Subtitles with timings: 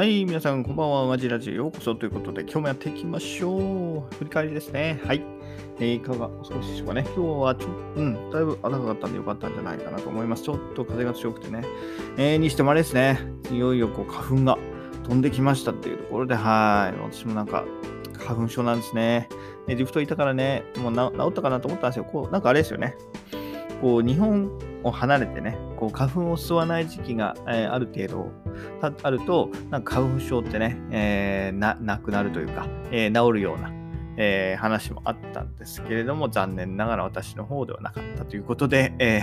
[0.00, 1.04] はい、皆さん、こんばんは。
[1.04, 4.14] マジラジオようこそということで、今日もやっていきましょう。
[4.14, 4.98] 振り返りですね。
[5.04, 5.22] はい。
[5.78, 7.04] えーいかがお過ごしでしょうかね。
[7.14, 10.42] 今日はちょ、うん、だいぶ暖かかったんでよかったんじゃないかなと思います。
[10.42, 11.66] ちょっと風が強くてね。
[12.16, 13.20] えーにしてもあれですね。
[13.52, 14.58] いよいよこう花粉が
[15.02, 16.98] 飛んできましたっていうところで、はい。
[16.98, 17.66] 私もなんか、
[18.18, 19.28] 花粉症なんですね。
[19.68, 22.06] エジプトいたからね、もう治ったかなと思ったんですよ。
[22.06, 22.96] こう、なんかあれですよね。
[23.82, 24.50] こう、日本
[24.82, 28.32] を離れてね、こう花粉を吸わない時期が、えーある程度
[29.02, 33.70] あると、なんか花粉症ってね、えーななくなるというか、えー治るような、
[34.16, 39.22] え話もあったんですけれども、残念ながら私の方ではなかったということで、え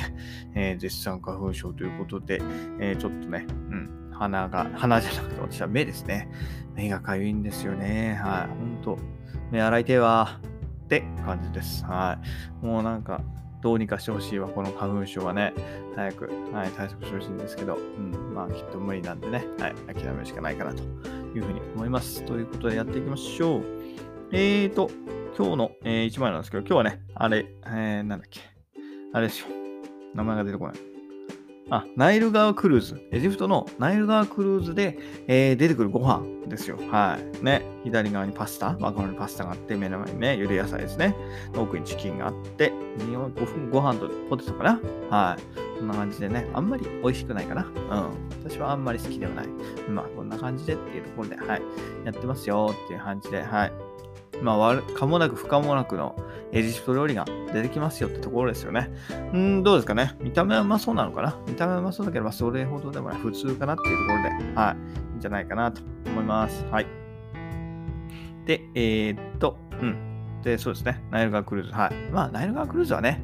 [0.55, 2.41] えー絶賛花粉症ということで、
[2.79, 6.29] えちょっとね、うん、鼻が、鼻じゃなくて私は目ですね。
[6.75, 8.19] 目がかゆいんですよね。
[8.21, 8.97] はい、ほんと、
[9.51, 10.39] 目洗いてえわ
[10.85, 11.83] って感じです。
[11.85, 12.19] は
[12.61, 12.65] い。
[12.65, 13.21] もうなんか、
[13.61, 15.53] どうにかしてほしいわ、この花粉症はね。
[15.95, 22.23] 早く、はい、対策してほしいんですけど、うん、まあきっと無理なんでね、はい、諦めるしかないかなというふうに思います。
[22.23, 23.63] ということでやっていきましょう。
[24.31, 24.91] えーと、
[25.37, 28.41] 今日の、え1枚なんですけど、今日はね、あれ、えー、なんだっけ、
[29.13, 29.47] あれですよ。
[30.13, 30.96] 名前が出てこない。
[31.69, 33.07] あ、ナイル川クルーズ。
[33.11, 36.77] エジプトのナイル川クルーズで、えー出てくるご飯ですよ。
[36.89, 37.43] はい。
[37.43, 37.61] ね。
[37.83, 41.15] 左側にパスタ、マカロニパスタがあって、目の前にね、茹で野菜ですね。
[41.55, 43.29] 奥にチキンがあって、にご
[43.71, 44.79] ご飯とポテトかな
[45.09, 45.79] はい。
[45.79, 47.63] こんな感じでね、あんまり美味しくないかな。
[47.63, 47.69] うん。
[48.49, 49.47] 私はあんまり好きではない。
[49.89, 51.61] まあ、こんな感じでっていうところで、はい。
[52.05, 53.73] やってますよっていう感じで、はい。
[54.41, 56.15] まあ、悪かもなく不可もなくの
[56.51, 58.89] エジプト料理が出てきますよってところですよね。
[59.33, 60.15] うん、どうですかね？
[60.21, 61.37] 見た目はうまそうなのかな？
[61.47, 64.75] 見た目はうまそうだけど、まあ、それほどでもない普通かなっていうところで、はい。
[65.11, 66.63] いいんじゃないかなと思います。
[66.71, 66.87] はい。
[68.45, 70.41] で、えーっと、うん。
[70.43, 71.03] で、そうですね。
[71.11, 71.71] ナイル川クルーズ。
[71.73, 71.93] はい。
[72.11, 73.21] まあ、ナイル川クルーズはね、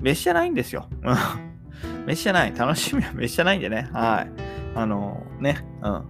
[0.00, 0.88] 飯じゃないんですよ。
[1.02, 1.16] うん
[2.06, 2.54] 飯じゃない。
[2.56, 3.88] 楽しみは飯じゃないんでね。
[3.92, 4.30] はい。
[4.74, 6.04] あのね、うん。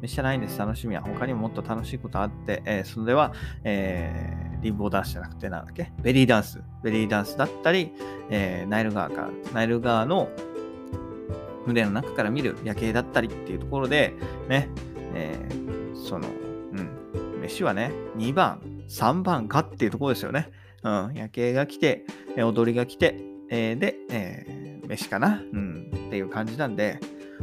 [0.00, 0.58] 飯じゃないんです。
[0.58, 1.02] 楽しみは。
[1.02, 3.32] 他にももっと楽しいことあって、えーそれでは、
[3.64, 5.90] えーリンボーダンスじゃなくて、なんだっけ？
[6.02, 6.60] ベリーダンス。
[6.82, 7.92] ベリーダンスだったり、
[8.30, 10.28] えーナイル川から、ナイル川の
[11.66, 14.14] 船の中から見る夜景だったりっていうところで、
[14.48, 14.68] ね、
[15.14, 15.38] え
[15.94, 20.50] その、うん、飯はね、2番、3番かっていうところですよね。
[20.82, 22.04] うん、夜景が来て、
[22.36, 23.16] 踊りが来て、
[23.50, 26.98] えで、え飯かな、うん、っていう感じなんで、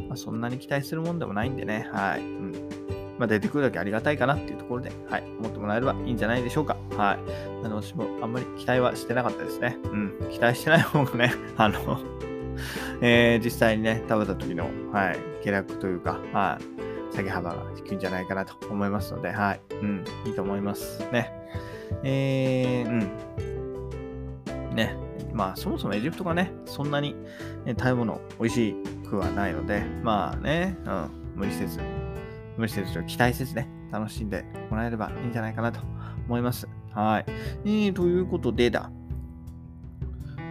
[0.08, 2.22] まあ、そんなに期待するもんでもないんでね、はい。
[2.22, 6.78] うんまあ、出てくるだけありがたいかなっていうところで、はい、思ってもらえればいいんじゃないでしょうか。
[6.96, 7.64] はい。
[7.64, 9.78] なの私もあんまり期待はしてなかったですね。
[9.84, 10.14] うん。
[10.32, 12.00] 期待してない方がね、 あの、
[13.02, 16.60] えー実際にね、食べた時の、はい、下落というか、は
[17.12, 21.32] い、下げ幅が低いんじゃないかなと思いますので、はい、うん、いいと思いますね。
[22.04, 22.92] えー、う
[24.74, 24.76] ん。
[24.76, 24.96] ね、
[25.38, 27.14] まあ、そもそもエジプトがね、そんなに、
[27.64, 28.76] ね、食べ物美味し
[29.08, 31.80] くはないので、まあね、うん、無理せず、
[32.58, 35.80] 無理せず期待せずね、楽しんでもらえればいいんじゃないかなと
[36.26, 36.68] 思います。
[36.92, 37.26] はい。
[37.66, 38.90] えー、ということでだ。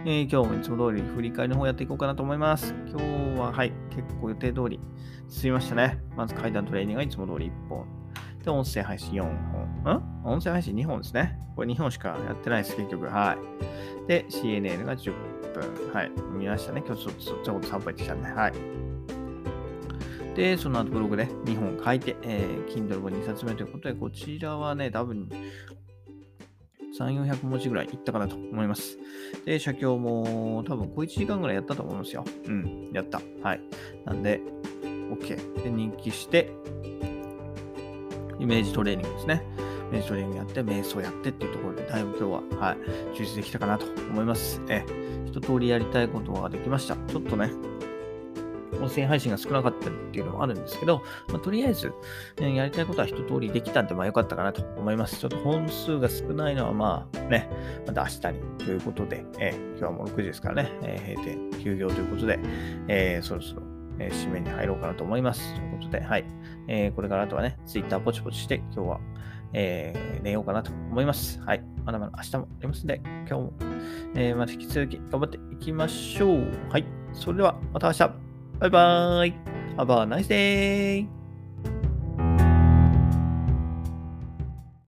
[0.05, 2.73] えー今日もいつも通り振り返りの方やっていこうかなと思います。
[2.87, 4.79] 今日は、はい、結構予定通り
[5.27, 5.99] 進みましたね。
[6.15, 7.85] まず階段トレーニングがいつも通り1本。
[8.47, 9.23] で、音声配信4
[9.83, 9.93] 本。
[9.93, 10.23] ん？
[10.23, 11.37] 音声配信2本ですね。
[11.55, 13.05] これ2本しかやってないです、結局。
[13.07, 13.35] は
[14.05, 14.07] い。
[14.07, 15.13] で、CNN が10
[15.53, 15.93] 分。
[15.93, 16.11] はい。
[16.31, 16.81] 見ましたね。
[16.85, 18.29] 今日ちょっとちょっとこと散歩行ってきたんで。
[18.29, 18.53] はい。
[20.35, 25.27] で、その後ブログで2本書いて、えー、Kindle 本2冊目ということで、こちらはね、多分
[26.97, 28.97] 3、400文字ぐらいいったかなと思います。
[29.45, 32.23] で、写経も多分小1時間ぐらいやったと思いますよ。
[32.45, 33.19] うん、やった。
[33.41, 33.61] はい。
[34.05, 34.39] なんで、
[35.11, 35.63] OK。
[35.63, 36.49] で、人気して、
[38.39, 39.43] イメージトレーニングですね。
[39.89, 42.77] イメージトレーニングやって、瞑想やってっていうところで、だいぶ今日は、はい、
[43.15, 44.61] 充実できたかなと思います。
[44.69, 44.83] え、
[45.25, 46.95] 一通りやりたいことができました。
[46.95, 47.51] ちょっとね、
[48.81, 51.91] 音声配信が少なかったりっていうのもあるんですけど、まあ、とりあえず、
[52.39, 55.19] ねやりたいことは一通りできたんで、まあ良かったかなと思います。
[55.19, 57.49] ちょっと本数が少ないのは、まあね、
[57.85, 62.39] また明日にということで、え今日はもう6時ですからね、えー閉店、休業ということで、
[62.87, 63.63] えーそろそろ、
[63.99, 65.55] えー締めに入ろうかなと思います。
[65.55, 66.25] ということで、はい。
[66.67, 68.99] えーこれからあとはね、ツイッターポチポチして、今日は、
[69.53, 71.39] えー寝ようかなと思います。
[71.41, 71.63] はい。
[71.85, 73.53] まだまだ明日もありますので、今日も、
[74.15, 76.51] えーまた引き続き頑張っていきましょう。
[76.69, 76.85] はい。
[77.13, 77.99] それでは、また明日。
[78.59, 79.33] バイバーイ。
[79.77, 81.16] Have a nice day!